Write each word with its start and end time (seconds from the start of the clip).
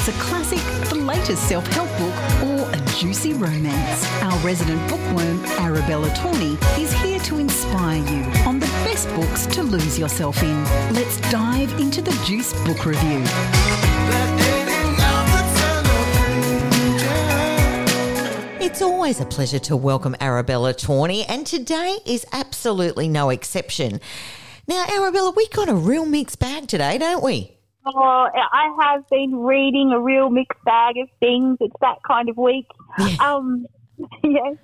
it's 0.00 0.08
a 0.08 0.12
classic, 0.22 0.88
the 0.88 0.94
latest 0.94 1.46
self 1.46 1.66
help 1.68 1.90
book, 1.98 2.14
or 2.42 2.74
a 2.74 2.78
juicy 2.96 3.34
romance. 3.34 4.06
Our 4.22 4.38
resident 4.38 4.80
bookworm, 4.88 5.44
Arabella 5.58 6.08
Tourney, 6.14 6.56
is 6.78 6.90
here 7.02 7.18
to 7.20 7.36
inspire 7.36 7.98
you 7.98 8.22
on 8.46 8.60
the 8.60 8.66
best 8.86 9.14
books 9.14 9.44
to 9.48 9.62
lose 9.62 9.98
yourself 9.98 10.42
in. 10.42 10.64
Let's 10.94 11.20
dive 11.30 11.78
into 11.78 12.00
the 12.00 12.12
Juice 12.24 12.54
Book 12.64 12.86
Review. 12.86 13.22
It's 18.58 18.80
always 18.80 19.20
a 19.20 19.26
pleasure 19.26 19.58
to 19.58 19.76
welcome 19.76 20.16
Arabella 20.18 20.72
Tourney, 20.72 21.26
and 21.26 21.46
today 21.46 21.98
is 22.06 22.24
absolutely 22.32 23.06
no 23.06 23.28
exception. 23.28 24.00
Now, 24.66 24.86
Arabella, 24.86 25.34
we 25.36 25.46
got 25.48 25.68
a 25.68 25.74
real 25.74 26.06
mixed 26.06 26.38
bag 26.38 26.68
today, 26.68 26.96
don't 26.96 27.22
we? 27.22 27.59
Oh, 27.86 28.28
I 28.34 28.74
have 28.82 29.08
been 29.08 29.36
reading 29.36 29.92
a 29.92 30.00
real 30.00 30.28
mixed 30.30 30.62
bag 30.64 30.96
of 30.98 31.08
things. 31.18 31.56
It's 31.60 31.74
that 31.80 31.98
kind 32.06 32.28
of 32.28 32.36
week. 32.36 32.66
Um, 33.20 33.66
yes. 34.24 34.56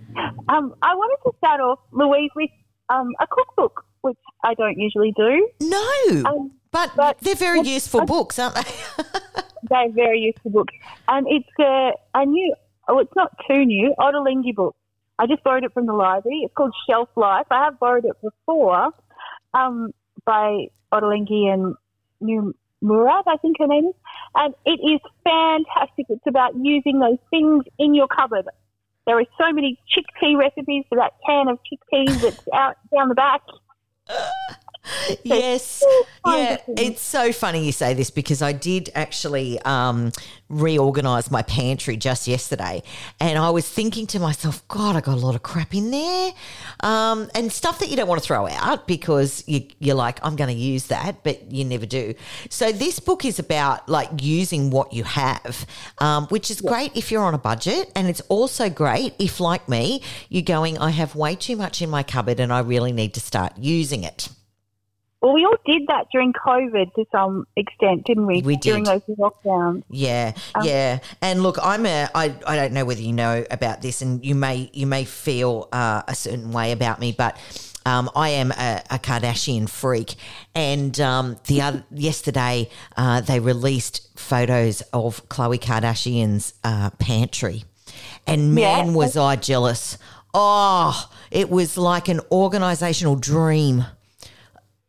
Um, 0.48 0.74
I 0.82 0.94
wanted 0.94 1.22
to 1.30 1.36
start 1.38 1.60
off, 1.60 1.78
Louise, 1.92 2.30
with 2.36 2.50
um, 2.90 3.08
a 3.20 3.26
cookbook, 3.26 3.84
which 4.02 4.18
I 4.44 4.54
don't 4.54 4.78
usually 4.78 5.12
do. 5.16 5.48
No, 5.62 6.22
Um, 6.30 6.52
but, 6.70 6.92
but- 6.96 7.18
they're 7.20 7.34
very 7.34 7.60
useful 7.76 8.04
books, 8.04 8.38
aren't 8.38 8.56
they? 8.56 8.62
They're 9.68 9.90
very 9.90 10.20
useful 10.20 10.52
books. 10.52 10.74
And 11.08 11.26
it's 11.28 11.48
a, 11.58 11.90
a 12.14 12.24
new, 12.24 12.54
oh, 12.88 12.98
it's 13.00 13.12
not 13.16 13.32
too 13.50 13.64
new, 13.64 13.94
Ottolenghi 13.98 14.54
book. 14.54 14.76
I 15.18 15.26
just 15.26 15.42
borrowed 15.42 15.64
it 15.64 15.72
from 15.72 15.86
the 15.86 15.92
library. 15.92 16.42
It's 16.44 16.54
called 16.54 16.72
Shelf 16.88 17.08
Life. 17.16 17.46
I 17.50 17.64
have 17.64 17.80
borrowed 17.80 18.04
it 18.04 18.14
before 18.22 18.90
um, 19.54 19.92
by 20.24 20.66
Ottolenghi 20.92 21.52
and 21.52 21.74
Noor 22.20 22.52
Murad, 22.86 23.24
I 23.26 23.36
think 23.38 23.56
her 23.58 23.66
name 23.66 23.86
is. 23.86 23.94
And 24.34 24.54
it 24.64 24.80
is 24.80 25.00
fantastic. 25.24 26.06
It's 26.08 26.26
about 26.26 26.52
using 26.56 27.00
those 27.00 27.18
things 27.30 27.64
in 27.78 27.94
your 27.94 28.06
cupboard. 28.06 28.46
There 29.06 29.18
are 29.18 29.24
so 29.38 29.52
many 29.52 29.78
chickpea 29.90 30.36
recipes 30.38 30.84
for 30.88 30.96
that 30.96 31.12
can 31.26 31.48
of 31.48 31.58
chickpeas 31.66 32.20
that's 32.20 32.48
out 32.54 32.76
down 32.94 33.08
the 33.08 33.14
back. 33.14 33.42
yes. 35.24 35.82
Yeah, 36.26 36.58
it's 36.68 37.02
so 37.02 37.32
funny 37.32 37.64
you 37.64 37.72
say 37.72 37.94
this 37.94 38.10
because 38.10 38.42
I 38.42 38.52
did 38.52 38.90
actually 38.94 39.60
um, 39.60 40.10
reorganize 40.48 41.30
my 41.30 41.42
pantry 41.42 41.96
just 41.96 42.26
yesterday, 42.26 42.82
and 43.20 43.38
I 43.38 43.50
was 43.50 43.68
thinking 43.68 44.06
to 44.08 44.18
myself, 44.18 44.66
God, 44.68 44.96
I 44.96 45.00
got 45.00 45.14
a 45.14 45.20
lot 45.20 45.34
of 45.34 45.42
crap 45.42 45.74
in 45.74 45.90
there, 45.90 46.32
um, 46.80 47.30
and 47.34 47.52
stuff 47.52 47.78
that 47.78 47.88
you 47.88 47.96
don't 47.96 48.08
want 48.08 48.20
to 48.20 48.26
throw 48.26 48.48
out 48.48 48.86
because 48.88 49.44
you, 49.46 49.68
you're 49.78 49.94
like, 49.94 50.18
I'm 50.24 50.36
going 50.36 50.54
to 50.54 50.60
use 50.60 50.88
that, 50.88 51.22
but 51.22 51.52
you 51.52 51.64
never 51.64 51.86
do. 51.86 52.14
So 52.50 52.72
this 52.72 52.98
book 52.98 53.24
is 53.24 53.38
about 53.38 53.88
like 53.88 54.10
using 54.20 54.70
what 54.70 54.92
you 54.92 55.04
have, 55.04 55.66
um, 55.98 56.26
which 56.26 56.50
is 56.50 56.60
great 56.60 56.96
if 56.96 57.10
you're 57.12 57.22
on 57.22 57.34
a 57.34 57.38
budget, 57.38 57.92
and 57.94 58.08
it's 58.08 58.22
also 58.22 58.68
great 58.68 59.14
if, 59.18 59.40
like 59.40 59.68
me, 59.68 60.02
you're 60.28 60.42
going, 60.42 60.78
I 60.78 60.90
have 60.90 61.14
way 61.14 61.34
too 61.36 61.56
much 61.56 61.82
in 61.82 61.90
my 61.90 62.02
cupboard, 62.02 62.40
and 62.40 62.52
I 62.52 62.60
really 62.60 62.92
need 62.92 63.14
to 63.14 63.20
start 63.20 63.52
using 63.58 64.02
it. 64.02 64.28
Well, 65.26 65.34
we 65.34 65.44
all 65.44 65.56
did 65.66 65.88
that 65.88 66.06
during 66.12 66.32
COVID 66.32 66.94
to 66.94 67.04
some 67.10 67.48
extent, 67.56 68.06
didn't 68.06 68.26
we? 68.28 68.42
We 68.42 68.56
During 68.58 68.84
did. 68.84 69.02
those 69.08 69.16
lockdowns. 69.16 69.82
Yeah, 69.90 70.34
Um, 70.54 70.64
yeah. 70.64 71.00
And 71.20 71.42
look, 71.42 71.56
I'm 71.60 71.84
a. 71.84 72.08
I, 72.14 72.32
I 72.46 72.54
don't 72.54 72.72
know 72.72 72.84
whether 72.84 73.00
you 73.02 73.12
know 73.12 73.44
about 73.50 73.82
this, 73.82 74.02
and 74.02 74.24
you 74.24 74.36
may 74.36 74.70
you 74.72 74.86
may 74.86 75.04
feel 75.04 75.68
uh, 75.72 76.02
a 76.06 76.14
certain 76.14 76.52
way 76.52 76.70
about 76.70 77.00
me, 77.00 77.10
but. 77.10 77.36
Um, 77.84 78.10
I 78.16 78.30
am 78.30 78.50
a, 78.50 78.82
a 78.90 78.98
Kardashian 78.98 79.68
freak, 79.70 80.16
and 80.56 80.98
um, 81.00 81.36
the 81.46 81.62
other 81.62 81.84
yesterday 81.92 82.68
uh, 82.96 83.20
they 83.20 83.38
released 83.38 84.08
photos 84.18 84.80
of 84.92 85.28
Khloe 85.28 85.60
Kardashian's 85.60 86.54
uh, 86.64 86.90
pantry, 86.98 87.62
and 88.26 88.56
man 88.56 88.86
Yeah. 88.88 88.92
was 88.92 89.16
I 89.16 89.36
jealous. 89.36 89.98
Oh, 90.34 91.08
it 91.30 91.48
was 91.48 91.78
like 91.78 92.08
an 92.08 92.20
organizational 92.32 93.14
dream. 93.14 93.84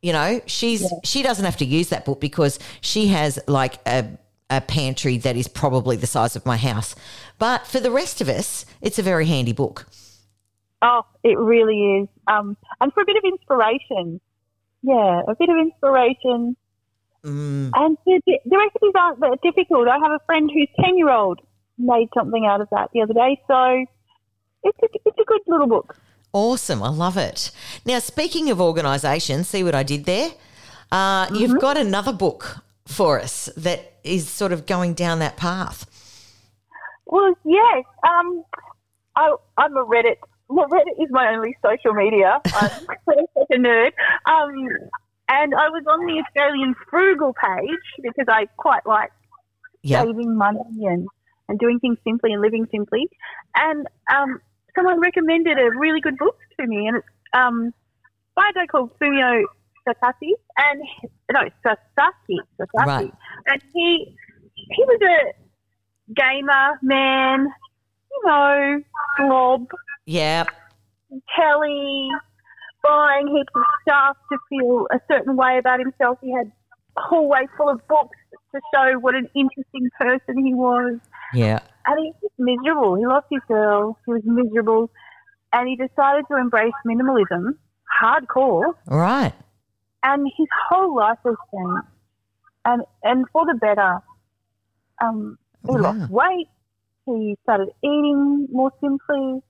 You 0.07 0.13
know, 0.13 0.39
she's 0.45 0.89
she 1.03 1.21
doesn't 1.21 1.43
have 1.43 1.57
to 1.57 1.65
use 1.65 1.89
that 1.89 2.05
book 2.05 2.21
because 2.21 2.59
she 2.79 3.07
has 3.07 3.37
like 3.45 3.75
a 3.85 4.07
a 4.49 4.61
pantry 4.61 5.17
that 5.17 5.35
is 5.35 5.49
probably 5.49 5.97
the 5.97 6.07
size 6.07 6.37
of 6.37 6.45
my 6.45 6.55
house. 6.55 6.95
But 7.39 7.67
for 7.67 7.81
the 7.81 7.91
rest 7.91 8.21
of 8.21 8.29
us, 8.29 8.65
it's 8.79 8.97
a 8.97 9.03
very 9.03 9.25
handy 9.25 9.51
book. 9.51 9.85
Oh, 10.81 11.01
it 11.25 11.37
really 11.37 11.97
is. 11.97 12.07
Um, 12.25 12.55
and 12.79 12.93
for 12.93 13.01
a 13.01 13.05
bit 13.05 13.17
of 13.17 13.23
inspiration. 13.25 14.21
Yeah, 14.81 15.23
a 15.27 15.35
bit 15.35 15.49
of 15.49 15.57
inspiration. 15.57 16.55
Mm, 17.25 17.71
And 17.75 17.97
the, 18.05 18.21
the 18.45 18.57
recipes 18.57 18.93
aren't 18.95 19.19
that 19.19 19.39
difficult. 19.43 19.89
I 19.89 19.97
have 20.01 20.13
a 20.13 20.21
friend 20.25 20.49
whose 20.49 20.69
10 20.85 20.97
year 20.97 21.09
old 21.09 21.41
made 21.77 22.07
something 22.13 22.45
out 22.45 22.61
of 22.61 22.69
that 22.71 22.91
the 22.93 23.01
other 23.01 23.13
day. 23.13 23.41
So 23.45 23.85
it's 24.63 24.79
a, 24.81 24.87
it's 25.03 25.19
a 25.19 25.25
good 25.25 25.41
little 25.47 25.67
book. 25.67 25.97
Awesome. 26.37 26.81
I 26.83 26.89
love 26.89 27.17
it. 27.17 27.51
Now, 27.85 27.99
speaking 27.99 28.49
of 28.49 28.61
organisation, 28.61 29.43
see 29.43 29.63
what 29.63 29.75
I 29.75 29.83
did 29.83 30.05
there? 30.05 30.29
Uh, 30.91 31.27
You've 31.33 31.59
got 31.59 31.77
another 31.77 32.13
book 32.13 32.57
for 32.85 33.19
us 33.19 33.49
that 33.57 33.93
is 34.03 34.29
sort 34.29 34.51
of 34.53 34.65
going 34.65 34.93
down 34.93 35.19
that 35.19 35.35
path. 35.37 35.85
Well, 37.05 37.33
yes. 37.43 37.83
Um, 38.07 38.43
I, 39.15 39.35
I'm 39.57 39.75
a 39.75 39.85
Reddit. 39.85 40.17
Well, 40.49 40.67
Reddit 40.69 41.01
is 41.03 41.09
my 41.09 41.33
only 41.33 41.57
social 41.65 41.93
media. 41.93 42.39
I'm 42.45 42.69
such 43.05 43.49
a 43.51 43.57
nerd. 43.57 43.91
Um, 44.25 44.67
and 45.29 45.53
I 45.55 45.67
was 45.69 45.83
on 45.89 46.05
the 46.05 46.23
Australian 46.25 46.73
Frugal 46.89 47.33
page 47.33 47.85
because 48.01 48.25
I 48.29 48.45
quite 48.57 48.85
like 48.85 49.11
Yeah. 49.83 50.03
saving 50.03 50.37
money 50.37 50.59
and, 50.85 51.07
and 51.49 51.59
doing 51.59 51.79
things 51.79 51.97
simply 52.05 52.31
and 52.33 52.41
living 52.41 52.67
simply. 52.71 53.09
And 53.55 53.87
um, 54.13 54.39
someone 54.77 54.99
recommended 55.01 55.57
a 55.57 55.71
really 55.77 55.99
good 55.99 56.17
book 56.17 56.37
to 56.59 56.67
me, 56.67 56.87
and 56.87 56.97
it's 56.97 57.07
um, 57.33 57.73
by 58.35 58.49
a 58.49 58.53
guy 58.53 58.67
called 58.67 58.91
Fumio 58.99 59.43
Sasaki, 59.85 60.35
and 60.57 60.81
no 61.31 61.41
Sasaki, 61.63 62.39
Sasaki, 62.57 62.87
Right. 62.87 63.13
and 63.47 63.61
he 63.73 64.15
he 64.55 64.83
was 64.85 64.99
a 65.01 66.13
gamer 66.13 66.79
man, 66.81 67.47
you 68.11 68.21
know, 68.25 68.81
slob, 69.17 69.67
Yeah. 70.05 70.45
telly, 71.35 72.09
buying 72.83 73.27
heaps 73.27 73.51
of 73.55 73.63
stuff 73.81 74.17
to 74.31 74.37
feel 74.49 74.87
a 74.91 74.99
certain 75.09 75.35
way 75.35 75.57
about 75.57 75.79
himself. 75.79 76.17
He 76.21 76.31
had 76.31 76.51
a 76.97 77.01
hallway 77.01 77.47
full 77.57 77.69
of 77.69 77.85
books 77.87 78.17
to 78.53 78.61
show 78.73 78.99
what 78.99 79.15
an 79.15 79.29
interesting 79.35 79.89
person 79.99 80.45
he 80.45 80.53
was. 80.53 80.99
Yeah. 81.33 81.59
And 81.87 81.99
he 81.99 82.11
was 82.21 82.31
miserable. 82.37 82.95
He 82.95 83.05
lost 83.05 83.27
his 83.31 83.41
girl. 83.47 83.97
He 84.05 84.11
was 84.13 84.21
miserable. 84.25 84.89
And 85.53 85.67
he 85.69 85.75
decided 85.77 86.25
to 86.29 86.37
embrace 86.37 86.73
minimalism, 86.85 87.53
hardcore, 88.01 88.73
Right. 88.87 89.33
and 90.03 90.27
his 90.37 90.47
whole 90.69 90.95
life 90.95 91.17
has 91.25 91.35
changed. 91.53 91.87
And, 92.65 92.83
and 93.03 93.25
for 93.31 93.45
the 93.45 93.53
better. 93.55 93.99
Um, 95.01 95.37
he 95.65 95.71
Wow. 95.73 95.93
lost 95.93 96.11
weight. 96.11 96.47
He 97.05 97.37
started 97.43 97.69
eating 97.81 98.47
more 98.51 98.71
simply. 98.81 99.41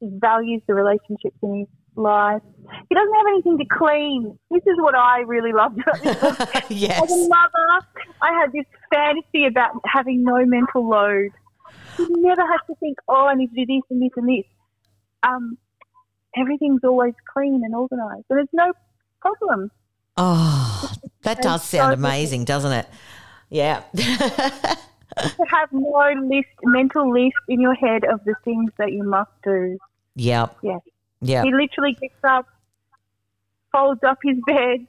He 0.00 0.08
values 0.18 0.62
the 0.66 0.74
relationships 0.74 1.36
in 1.42 1.58
his 1.60 1.68
life. 1.96 2.40
He 2.88 2.94
doesn't 2.94 3.14
have 3.14 3.26
anything 3.28 3.58
to 3.58 3.64
clean. 3.66 4.38
This 4.50 4.62
is 4.66 4.76
what 4.78 4.94
I 4.96 5.20
really 5.20 5.52
loved 5.52 5.78
about 5.80 6.00
this 6.02 6.16
book. 6.20 6.40
As 6.40 6.70
a 6.70 7.28
mother, 7.28 7.86
I 8.22 8.32
had 8.40 8.52
this 8.52 8.64
fantasy 8.92 9.44
about 9.46 9.72
having 9.84 10.24
no 10.24 10.44
mental 10.46 10.88
load. 10.88 11.30
You 11.98 12.22
never 12.22 12.42
have 12.42 12.66
to 12.66 12.74
think, 12.76 12.98
oh, 13.08 13.26
I 13.26 13.34
need 13.34 13.54
to 13.54 13.64
do 13.64 13.66
this 13.66 13.82
and 13.90 14.02
this 14.02 14.10
and 14.16 14.28
this. 14.28 14.44
Um, 15.22 15.58
everything's 16.36 16.82
always 16.84 17.14
clean 17.32 17.62
and 17.64 17.74
organised, 17.74 18.26
and 18.30 18.40
it's 18.40 18.52
no 18.52 18.72
problem. 19.20 19.70
Oh, 20.16 20.92
that 21.22 21.42
does 21.42 21.64
sound 21.64 21.94
amazing, 21.94 22.44
doesn't 22.44 22.72
it? 22.72 22.86
Yeah. 23.50 23.82
To 23.94 25.44
have 25.46 25.70
no 25.72 26.14
list, 26.24 26.48
mental 26.62 27.12
list 27.12 27.36
in 27.46 27.60
your 27.60 27.74
head 27.74 28.04
of 28.04 28.24
the 28.24 28.34
things 28.44 28.70
that 28.78 28.92
you 28.92 29.04
must 29.04 29.30
do. 29.44 29.78
yeah. 30.14 30.46
Yeah. 30.62 30.78
Yeah. 31.20 31.44
He 31.44 31.52
literally 31.52 31.96
gets 32.00 32.14
up, 32.24 32.46
folds 33.70 34.02
up 34.02 34.18
his 34.24 34.38
bed, 34.46 34.86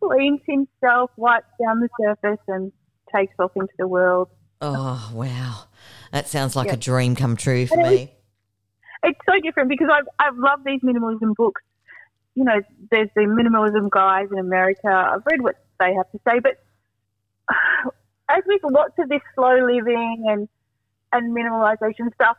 cleans 0.00 0.40
himself, 0.46 1.10
wipes 1.16 1.46
down 1.60 1.80
the 1.80 1.88
surface, 2.00 2.40
and 2.48 2.72
takes 3.14 3.34
off 3.38 3.50
into 3.56 3.74
the 3.78 3.86
world. 3.86 4.28
Oh, 4.76 5.10
wow. 5.14 5.64
That 6.12 6.28
sounds 6.28 6.54
like 6.56 6.68
Yeah. 6.68 6.74
a 6.74 6.76
dream 6.76 7.16
come 7.16 7.36
true 7.36 7.66
for 7.66 7.74
And 7.78 7.86
it 7.86 7.90
was- 7.90 7.98
me. 8.00 8.12
it's 9.04 9.20
so 9.28 9.38
different 9.40 9.68
because 9.68 9.88
I've, 9.92 10.08
I've 10.18 10.36
loved 10.38 10.64
these 10.64 10.80
minimalism 10.80 11.34
books. 11.36 11.62
You 12.34 12.44
know, 12.44 12.60
there's 12.90 13.08
the 13.14 13.22
minimalism 13.22 13.90
guys 13.90 14.28
in 14.32 14.38
America. 14.38 14.88
I've 14.88 15.24
read 15.30 15.40
what 15.42 15.56
they 15.80 15.92
have 15.94 16.10
to 16.12 16.20
say, 16.28 16.38
but 16.40 16.58
as 18.28 18.42
with 18.46 18.62
lots 18.64 18.94
of 18.98 19.08
this 19.08 19.20
slow 19.34 19.54
living 19.66 20.24
and, 20.28 20.48
and 21.12 21.36
minimalization 21.36 22.12
stuff, 22.14 22.36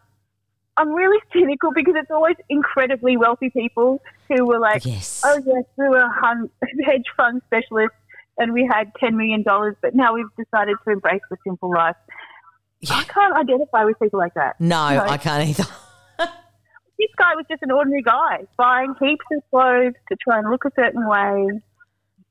I'm 0.77 0.89
really 0.93 1.19
cynical 1.33 1.71
because 1.73 1.93
it's 1.97 2.11
always 2.11 2.35
incredibly 2.49 3.17
wealthy 3.17 3.49
people 3.49 4.01
who 4.27 4.45
were 4.45 4.59
like, 4.59 4.85
Yes. 4.85 5.21
oh, 5.25 5.39
yes, 5.45 5.63
we 5.77 5.87
were 5.87 5.99
a 5.99 6.09
hedge 6.85 7.05
fund 7.15 7.41
specialist 7.47 7.93
and 8.37 8.53
we 8.53 8.69
had 8.71 8.91
$10 9.01 9.13
million, 9.13 9.43
but 9.43 9.95
now 9.95 10.13
we've 10.13 10.25
decided 10.37 10.77
to 10.83 10.91
embrace 10.91 11.21
the 11.29 11.37
simple 11.45 11.71
life. 11.71 11.95
Yeah. 12.81 12.95
I 12.95 13.03
can't 13.03 13.35
identify 13.35 13.83
with 13.85 13.99
people 13.99 14.19
like 14.19 14.33
that. 14.35 14.59
No, 14.59 14.89
You 14.89 14.95
know, 14.95 15.03
I 15.03 15.17
can't 15.17 15.49
either. 15.49 15.63
This 16.97 17.09
guy 17.17 17.35
was 17.35 17.45
just 17.49 17.61
an 17.61 17.71
ordinary 17.71 18.03
guy 18.03 18.45
buying 18.57 18.95
heaps 19.01 19.25
of 19.35 19.43
clothes 19.49 19.95
to 20.09 20.17
try 20.23 20.39
and 20.39 20.49
look 20.49 20.63
a 20.63 20.71
certain 20.77 21.05
way, 21.05 21.59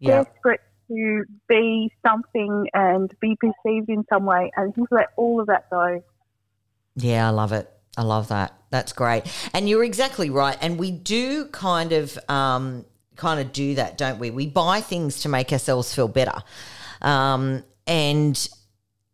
desperate 0.02 0.60
to 0.88 1.24
be 1.48 1.92
something 2.06 2.68
and 2.72 3.12
be 3.20 3.36
perceived 3.36 3.90
in 3.90 4.04
some 4.08 4.24
way, 4.24 4.50
and 4.56 4.72
he's 4.74 4.86
let 4.90 5.08
all 5.16 5.40
of 5.40 5.48
that 5.48 5.68
go. 5.70 6.02
Yeah, 6.96 7.26
I 7.26 7.30
love 7.30 7.52
it. 7.52 7.70
I 7.96 8.02
love 8.02 8.28
that. 8.28 8.54
That's 8.70 8.92
great. 8.92 9.24
And 9.52 9.68
you're 9.68 9.84
exactly 9.84 10.30
right. 10.30 10.56
And 10.60 10.78
we 10.78 10.90
do 10.90 11.46
kind 11.46 11.92
of 11.92 12.18
um, 12.28 12.84
kind 13.16 13.40
of 13.40 13.52
do 13.52 13.76
that, 13.76 13.98
don't 13.98 14.18
we? 14.18 14.30
We 14.30 14.46
buy 14.46 14.80
things 14.80 15.20
to 15.22 15.28
make 15.28 15.52
ourselves 15.52 15.94
feel 15.94 16.08
better. 16.08 16.42
Um, 17.02 17.64
and 17.86 18.48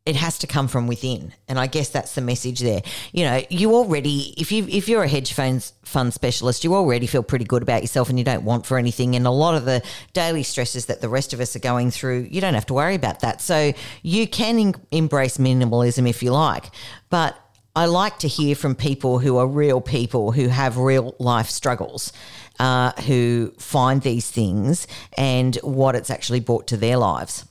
it 0.06 0.16
has 0.16 0.38
to 0.38 0.46
come 0.46 0.66
from 0.66 0.86
within. 0.86 1.32
And 1.46 1.58
I 1.58 1.66
guess 1.66 1.90
that's 1.90 2.14
the 2.14 2.20
message 2.20 2.60
there. 2.60 2.80
You 3.12 3.24
know, 3.24 3.42
you 3.50 3.74
already 3.74 4.34
if 4.38 4.50
you 4.50 4.66
if 4.68 4.88
you're 4.88 5.02
a 5.02 5.08
hedge 5.08 5.34
funds 5.34 5.74
fund 5.84 6.14
specialist, 6.14 6.64
you 6.64 6.74
already 6.74 7.06
feel 7.06 7.22
pretty 7.22 7.44
good 7.44 7.62
about 7.62 7.82
yourself 7.82 8.08
and 8.08 8.18
you 8.18 8.24
don't 8.24 8.44
want 8.44 8.64
for 8.64 8.78
anything. 8.78 9.14
And 9.14 9.26
a 9.26 9.30
lot 9.30 9.54
of 9.54 9.66
the 9.66 9.82
daily 10.12 10.42
stresses 10.42 10.86
that 10.86 11.00
the 11.00 11.08
rest 11.08 11.32
of 11.32 11.40
us 11.40 11.54
are 11.54 11.60
going 11.60 11.90
through, 11.90 12.28
you 12.30 12.40
don't 12.40 12.54
have 12.54 12.66
to 12.66 12.74
worry 12.74 12.94
about 12.94 13.20
that. 13.20 13.40
So 13.40 13.72
you 14.02 14.26
can 14.26 14.58
en- 14.58 14.74
embrace 14.90 15.36
minimalism 15.36 16.08
if 16.08 16.22
you 16.22 16.32
like. 16.32 16.64
But 17.10 17.36
I 17.76 17.84
like 17.84 18.18
to 18.20 18.28
hear 18.28 18.56
from 18.56 18.74
people 18.74 19.20
who 19.20 19.36
are 19.36 19.46
real 19.46 19.80
people 19.80 20.32
who 20.32 20.48
have 20.48 20.76
real 20.76 21.14
life 21.20 21.50
struggles, 21.50 22.12
uh, 22.58 22.92
who 23.02 23.52
find 23.58 24.02
these 24.02 24.30
things 24.30 24.86
and 25.16 25.56
what 25.56 25.94
it's 25.94 26.10
actually 26.10 26.40
brought 26.40 26.66
to 26.68 26.76
their 26.76 26.96
lives. 26.96 27.46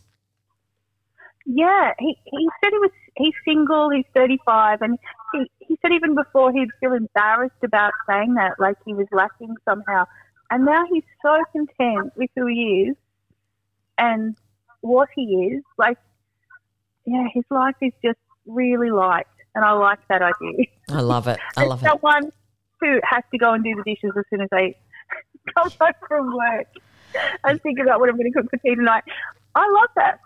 Yeah, 1.46 1.94
he, 1.98 2.18
he 2.25 2.50
said 2.63 2.69
he 2.72 2.78
was 2.78 2.92
he's 3.18 3.34
single, 3.46 3.90
he's 3.90 4.06
35, 4.13 4.81
and 4.81 4.98
he, 5.34 5.51
he 5.60 5.78
said 5.81 5.92
even 5.92 6.16
before 6.16 6.51
he'd 6.51 6.69
feel 6.80 6.94
embarrassed 6.94 7.63
about 7.63 7.92
saying 8.07 8.36
that, 8.36 8.60
like 8.60 8.78
he 8.86 8.94
was 8.94 9.07
lacking 9.12 9.56
somehow. 9.66 10.06
And 10.51 10.66
now 10.66 10.84
he's 10.92 11.04
so 11.22 11.38
content 11.52 12.13
with 12.16 12.30
who 12.36 12.48
he 12.48 12.90
is 12.90 12.95
and 13.98 14.36
what 14.81 15.10
he 15.16 15.22
is. 15.22 15.63
Like, 15.78 15.98
yeah, 17.06 17.28
his 17.34 17.44
life 17.50 17.75
is 17.81 17.94
just 18.04 18.18
really 18.48 18.90
light, 18.90 19.28
and 19.54 19.63
I 19.63 19.72
like 19.72 20.00
that 20.10 20.22
idea. 20.22 20.66
I 20.90 21.02
love 21.02 21.28
it. 21.28 21.40
I 21.56 21.66
love 21.66 21.84
it. 21.84 21.88
someone 21.88 22.31
who 22.80 23.00
has 23.04 23.24
to 23.31 23.38
go 23.38 23.54
and 23.54 23.63
do 23.63 23.75
the 23.75 23.84
dishes 23.84 24.12
as 24.18 24.24
soon 24.30 24.42
as 24.42 24.48
they 24.52 24.75
come 25.56 25.70
home 25.80 25.94
from 26.08 26.36
work 26.36 26.68
and 27.44 27.62
think 27.62 27.80
about 27.80 28.00
what 28.00 28.10
I'm 28.10 28.18
going 28.18 28.32
to 28.32 28.40
cook 28.40 28.50
for 28.50 28.58
tea 28.58 28.76
tonight. 28.76 29.04
I 29.56 29.68
love 29.70 29.90
that. 29.96 30.20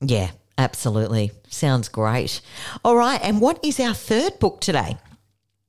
Yeah, 0.00 0.30
absolutely. 0.58 1.32
Sounds 1.48 1.88
great. 1.88 2.40
All 2.84 2.96
right. 2.96 3.20
And 3.22 3.40
what 3.40 3.64
is 3.64 3.78
our 3.80 3.94
third 3.94 4.38
book 4.38 4.60
today? 4.60 4.96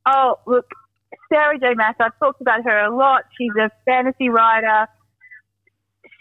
Oh, 0.06 0.40
look, 0.46 0.70
Sarah 1.30 1.58
J. 1.60 1.74
Maas, 1.76 1.96
I've 2.00 2.18
talked 2.20 2.42
about 2.42 2.64
her 2.64 2.86
a 2.86 2.96
lot. 2.96 3.24
She's 3.38 3.52
a 3.60 3.72
fantasy 3.86 4.30
writer. 4.30 4.88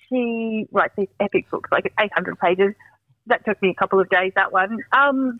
She 0.09 0.67
writes 0.73 0.95
these 0.97 1.09
epic 1.21 1.51
books, 1.51 1.71
like 1.73 1.93
800 2.01 2.39
pages. 2.39 2.75
That 3.27 3.45
took 3.45 3.61
me 3.63 3.71
a 3.71 3.75
couple 3.75 4.01
of 4.01 4.09
days, 4.11 4.33
that 4.37 4.53
one. 4.53 4.79
Um, 4.93 5.37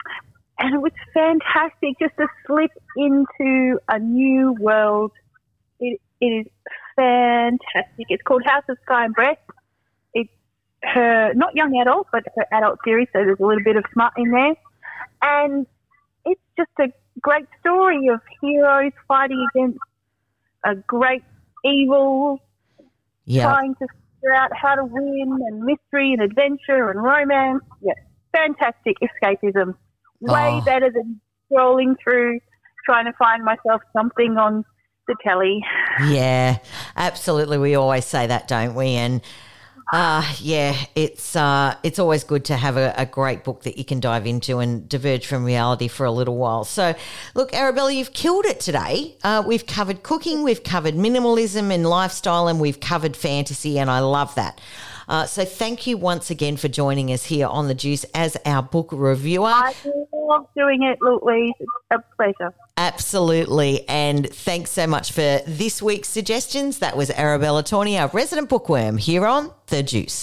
and 0.59 0.75
it 0.75 0.79
was 0.79 0.93
fantastic 1.13 1.99
just 1.99 2.17
to 2.17 2.27
slip 2.47 2.71
into 2.97 3.79
a 3.89 3.99
new 3.99 4.55
world. 4.59 5.13
It, 5.81 6.01
it 6.21 6.27
is 6.27 6.47
fantastic. 6.97 8.07
It's 8.09 8.23
called 8.23 8.43
House 8.45 8.65
of 8.69 8.77
Sky 8.85 9.05
and 9.07 9.15
Breath. 9.15 9.39
It's 10.15 10.31
her, 10.83 11.33
not 11.35 11.55
young 11.55 11.77
adult, 11.81 12.09
but 12.13 12.25
her 12.37 12.47
adult 12.53 12.79
series, 12.85 13.09
so 13.13 13.21
there's 13.25 13.41
a 13.41 13.45
little 13.45 13.65
bit 13.65 13.77
of 13.77 13.85
smut 13.93 14.13
in 14.17 14.31
there. 14.31 14.55
And 15.23 15.67
it's 16.25 16.41
just 16.57 16.71
a 16.81 16.89
great 17.21 17.47
story 17.61 18.09
of 18.09 18.21
heroes 18.41 18.93
fighting 19.09 19.47
against 19.55 19.79
a 20.65 20.75
great 20.75 21.23
evil, 21.65 22.41
Yeah. 23.27 23.45
trying 23.53 23.75
to 23.77 23.87
figure 24.17 24.35
out 24.35 24.51
how 24.57 24.75
to 24.75 24.85
win, 24.85 25.39
and 25.49 25.61
mystery 25.65 26.13
and 26.13 26.23
adventure 26.23 26.91
and 26.91 27.03
romance. 27.03 27.63
Yeah, 27.81 27.93
fantastic 28.33 28.97
escapism. 29.01 29.75
Way 30.21 30.61
Oh. 30.61 30.65
better 30.65 30.91
than 30.91 31.21
scrolling 31.51 31.97
through 32.03 32.41
trying 32.85 33.07
to 33.07 33.13
find 33.15 33.45
myself 33.45 33.83
something 33.95 34.37
on 34.37 34.65
the 35.07 35.17
telly. 35.23 35.63
Yeah, 36.07 36.59
absolutely. 36.97 37.59
We 37.59 37.75
always 37.75 38.05
say 38.05 38.27
that, 38.27 38.49
don't 38.49 38.75
we? 38.75 38.89
And 38.89 39.21
uh, 39.93 40.27
yeah, 40.39 40.75
it's 40.95 41.37
uh, 41.37 41.77
it's 41.83 41.99
always 41.99 42.25
good 42.25 42.45
to 42.47 42.57
have 42.57 42.77
a, 42.77 42.95
a 42.97 43.05
great 43.05 43.45
book 43.45 43.65
that 43.65 43.77
you 43.77 43.85
can 43.85 44.01
dive 44.01 44.27
into 44.27 44.59
and 44.59 44.89
diverge 44.89 45.27
from 45.27 45.45
reality 45.45 45.89
for 45.89 46.07
a 46.07 46.11
little 46.11 46.37
while. 46.37 46.65
So, 46.65 46.95
look, 47.35 47.53
Arabella, 47.53 47.93
you've 47.93 48.13
killed 48.13 48.47
it 48.47 48.61
today. 48.61 49.17
Uh, 49.23 49.43
we've 49.47 49.67
covered 49.67 50.03
cooking, 50.03 50.43
we've 50.43 50.65
covered 50.65 50.95
minimalism 50.95 51.73
and 51.73 51.87
lifestyle, 51.87 52.49
and 52.49 52.61
we've 52.61 52.81
covered 52.81 53.17
fantasy, 53.17 53.79
and 53.79 53.91
I 53.91 54.01
love 54.01 54.35
that. 54.37 54.61
Uh, 55.07 55.27
so, 55.27 55.45
thank 55.45 55.87
you 55.87 55.99
once 55.99 56.31
again 56.31 56.57
for 56.57 56.69
joining 56.69 57.13
us 57.13 57.27
here 57.27 57.47
on 57.47 57.69
the 57.69 57.75
Juice 57.75 58.05
as 58.15 58.39
our 58.47 58.63
book 58.63 58.89
reviewer. 58.91 59.49
I 59.49 59.75
love 60.15 60.49
doing 60.57 60.83
it, 60.83 60.99
Louise. 61.03 61.53
It's 61.61 61.71
a 61.91 61.99
pleasure. 62.17 62.55
Absolutely. 62.77 63.89
And 63.89 64.29
thanks 64.29 64.71
so 64.71 64.87
much 64.87 65.13
for 65.13 65.39
this 65.47 65.81
week's 65.81 66.09
suggestions. 66.09 66.81
That 66.81 66.97
was 66.97 67.11
Arabella 67.11 67.63
Tourney, 67.63 67.99
our 67.99 68.09
resident 68.09 68.49
bookworm 68.49 68.99
here 68.99 69.27
on 69.27 69.53
The 69.69 69.83
Juice. 69.83 70.23